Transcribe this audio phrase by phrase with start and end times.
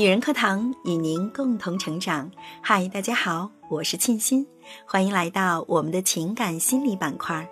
[0.00, 2.30] 女人课堂与您共同成长。
[2.62, 4.46] 嗨，大家好，我是沁心，
[4.86, 7.46] 欢迎来到我们的情感心理板块。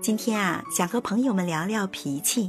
[0.00, 2.48] 今天啊，想和朋友们聊聊脾气。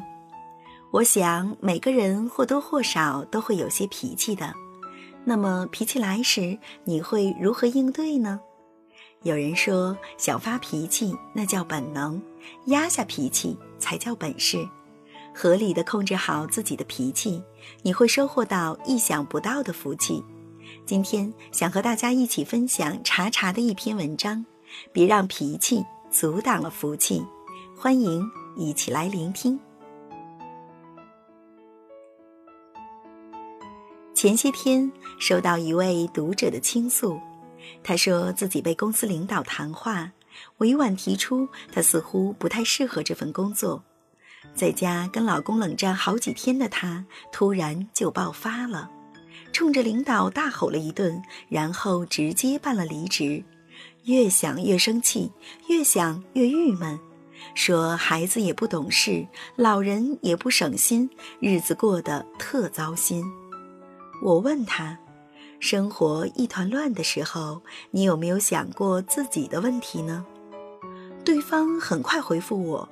[0.91, 4.53] 我想每个人或多或少都会有些脾气的。
[5.23, 8.39] 那么脾气来时，你会如何应对呢？
[9.23, 12.21] 有人说，想发脾气那叫本能，
[12.65, 14.63] 压下脾气才叫本事。
[15.37, 17.43] 合理的控制好自己的脾气，
[17.81, 20.23] 你会收获到意想不到的福气。
[20.85, 24.45] 今天想和大家一起分享查查的一篇文章，
[24.93, 27.21] 别让脾气阻挡了福气。
[27.77, 28.25] 欢迎
[28.55, 29.59] 一起来聆听。
[34.13, 34.89] 前些天
[35.19, 37.19] 收到一位读者的倾诉，
[37.83, 40.09] 他说自己被公司领导谈话，
[40.59, 43.83] 委婉提出他似乎不太适合这份工作。
[44.53, 48.89] 在家跟老公冷战好几天的她，突然就爆发了，
[49.51, 53.43] 冲着领导大吼了一顿，然后直接办了离职。
[54.03, 55.31] 越想越生气，
[55.67, 56.99] 越想越郁闷，
[57.55, 61.09] 说孩子也不懂事，老人也不省心，
[61.39, 63.25] 日子过得特糟心。
[64.23, 64.97] 我问他，
[65.59, 67.61] 生活一团乱的时候，
[67.91, 70.25] 你有没有想过自己的问题呢？
[71.25, 72.87] 对方很快回复我。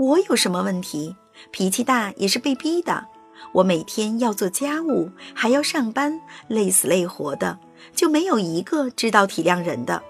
[0.00, 1.14] 我有什么问题？
[1.50, 3.06] 脾气大也是被逼的。
[3.52, 7.58] 我每天要做家务，还要上班，累死累活的，
[7.94, 10.02] 就没有一个知道体谅人的。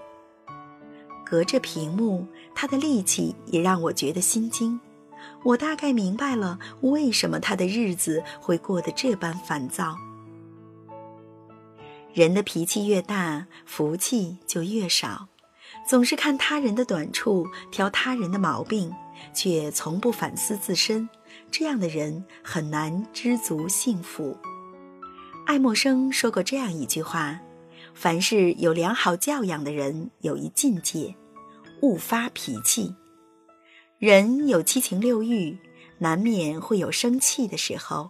[1.25, 2.25] 隔着屏幕，
[2.55, 4.79] 他的戾气也让我觉得心惊。
[5.43, 9.97] 我大概明白了为什么他的日子会过得这般烦躁。
[12.13, 15.27] 人的脾气越大，福气就越少。
[15.85, 18.93] 总是看他人的短处，挑他人的毛病。
[19.33, 21.07] 却从不反思自身，
[21.49, 24.37] 这样的人很难知足幸福。
[25.45, 27.39] 爱默生说过这样一句话
[27.93, 31.15] ：“凡是有良好教养的人，有一境界，
[31.81, 32.95] 勿发脾气。
[33.97, 35.57] 人有七情六欲，
[35.97, 38.09] 难免会有生气的时候，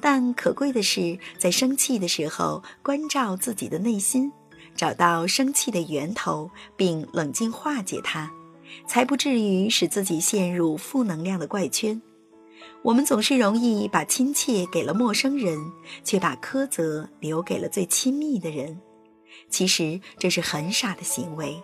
[0.00, 4.30] 但可贵的是，在生气的时候关照自己的内心，
[4.76, 8.30] 找到生气的源头，并冷静化解它。”
[8.86, 12.00] 才不至于使自己陷入负能量的怪圈。
[12.82, 15.58] 我们总是容易把亲切给了陌生人，
[16.04, 18.80] 却把苛责留给了最亲密的人。
[19.50, 21.60] 其实这是很傻的行为。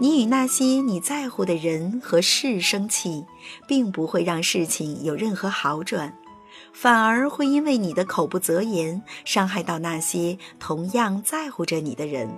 [0.00, 3.24] 你与那些你在乎的人和事生气，
[3.68, 6.16] 并不会让事情有任何好转，
[6.72, 12.28] 反而会因为你的口不择言，伤害到那些同样在乎着你的人。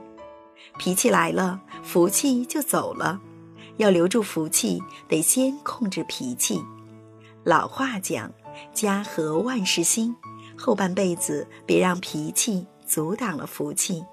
[0.79, 3.21] 脾气来了，福气就走了。
[3.79, 6.61] 要留住福气，得先控制脾气。
[7.45, 8.31] 老话讲
[8.75, 10.15] ：“家和万事兴。”
[10.61, 14.05] 后半辈子别让脾气阻挡了福气。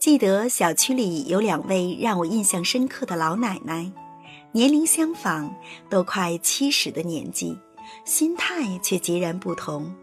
[0.00, 3.92] 记得小区里有两位让我印象深刻的老奶奶，
[4.52, 5.54] 年龄相仿，
[5.90, 7.58] 都快七十的年纪，
[8.06, 9.94] 心态却截然不同。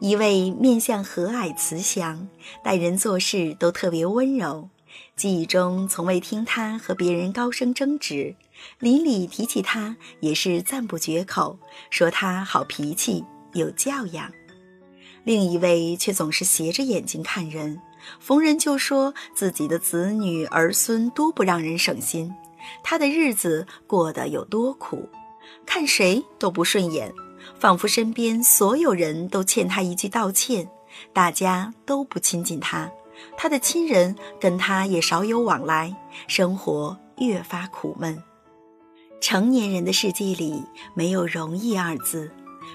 [0.00, 2.26] 一位面相和蔼慈祥，
[2.64, 4.70] 待人做事都特别温柔。
[5.16, 8.34] 记忆中从未听他和别人高声争执，
[8.78, 11.58] 邻里提起他也是赞不绝口，
[11.90, 14.30] 说他好脾气有教养。
[15.24, 17.80] 另一位却总是斜着眼睛看人，
[18.18, 22.34] 逢人就说自己的子女儿孙多不让人省心，
[22.82, 25.08] 他的日子过得有多苦，
[25.64, 27.12] 看谁都不顺眼，
[27.60, 30.68] 仿佛身边所有人都欠他一句道歉，
[31.12, 32.90] 大家都不亲近他。
[33.36, 35.94] 他的亲人跟他也少有往来，
[36.28, 38.22] 生活越发苦闷。
[39.20, 40.62] 成年人的世界里
[40.94, 42.30] 没有容易二字，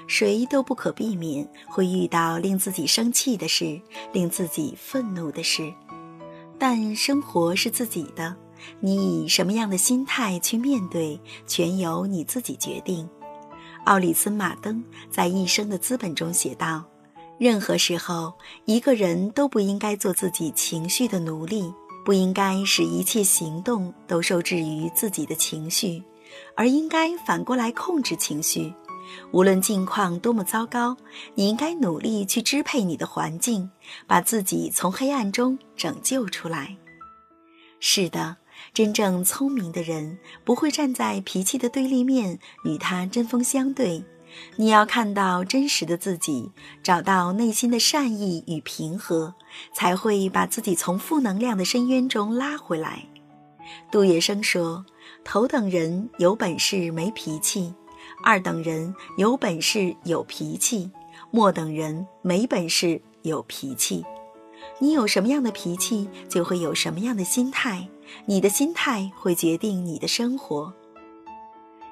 [0.07, 3.81] 谁都不可避免会遇到令自己生气的事，
[4.13, 5.73] 令自己愤怒的事。
[6.57, 8.35] 但生活是自己的，
[8.79, 13.07] 你以什么样的心态去面对，全由你自己决定。
[13.85, 16.83] 奥里森·马登在《一生的资本》中写道。
[17.37, 18.33] 任何时候，
[18.65, 21.71] 一个人都不应该做自己情绪的奴隶，
[22.03, 26.01] 不应该使一切行动都受制于自己的情绪，
[26.55, 28.73] 而应该反过来控制情绪。
[29.31, 30.97] 无论境况多么糟糕，
[31.35, 33.69] 你应该努力去支配你的环境，
[34.05, 36.75] 把自己从黑暗中拯救出来。
[37.79, 38.35] 是的，
[38.73, 44.03] 真正聪明的人不会站在脾气的对立面与他针锋相对。
[44.55, 46.51] 你要看到真实的自己，
[46.83, 49.33] 找到内心的善意与平和，
[49.73, 53.05] 才会把自己从负能量的深渊中拉回来。
[53.91, 54.85] 杜月笙说
[55.25, 57.73] ：“头等人有本事没脾气，
[58.23, 60.89] 二等人有本事有脾气，
[61.31, 64.05] 末等人没本事有脾气。
[64.79, 67.87] 你有什么样的脾气，就会有什么样的心态。
[68.25, 70.73] 你的心态会决定你的生活。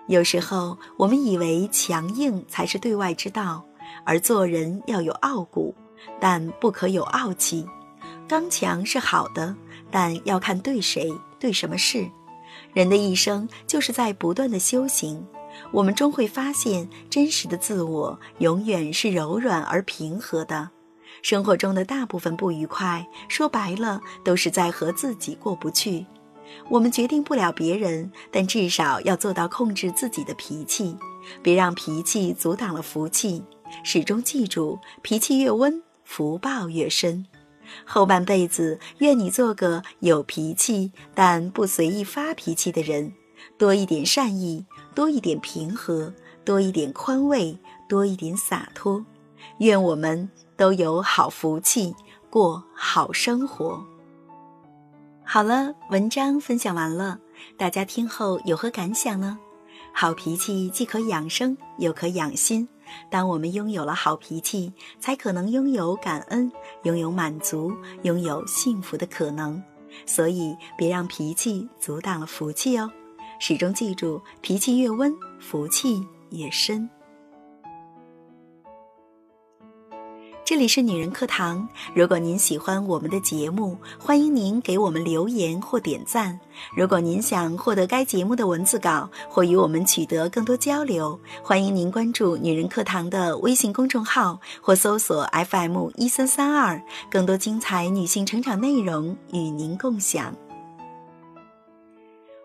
[0.07, 3.65] 有时候，我们以为强硬才是对外之道，
[4.05, 5.73] 而做人要有傲骨，
[6.19, 7.67] 但不可有傲气。
[8.27, 9.55] 刚强是好的，
[9.89, 12.07] 但要看对谁、对什么事。
[12.73, 15.25] 人的一生就是在不断的修行，
[15.71, 20.69] 我们终会发现，真实的自我永远是柔软而平和的。
[21.21, 26.05] 生活中的大部分不愉快，说白了都是在和自己过不去。
[26.69, 30.97] 我们决定不了别人，但至少要做到控制自己的脾气，
[31.41, 33.43] 别让脾气阻挡了福气。
[33.83, 37.25] 始终记住，脾气越温，福报越深。
[37.83, 43.11] 后半辈子，愿你做个有脾气但不随意发脾气的人，
[43.57, 46.13] 多一点善意，多一点平和，
[46.45, 47.57] 多一点宽慰，
[47.89, 49.03] 多一点洒脱。
[49.57, 51.95] 愿我们都有好福气，
[52.29, 53.83] 过好生活。
[55.27, 57.19] 好了，文章分享完了，
[57.57, 59.37] 大家听后有何感想呢？
[59.91, 62.67] 好脾气既可养生，又可养心。
[63.09, 66.49] 当我们拥有了好脾气，才可能拥有感恩，
[66.83, 67.73] 拥有满足，
[68.03, 69.61] 拥有幸福的可能。
[70.05, 72.89] 所以，别让脾气阻挡了福气哦。
[73.39, 76.87] 始终记住，脾气越温，福气越深。
[80.45, 81.67] 这里是女人课堂。
[81.95, 86.39] 如果您喜欢我们的节目，欢迎您给我们留言或点赞。
[86.77, 100.31] 如果您想获得该节目的文字稿或与我们取得更多交流，欢迎您关注女人课堂的微信公众号或搜索 FM 一三三二，更多精彩女性成长内容与您共享。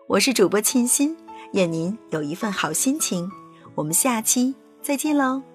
[0.07, 1.15] 我是主播沁心，
[1.53, 3.31] 愿您有一份好心情。
[3.75, 5.50] 我们下期再见喽。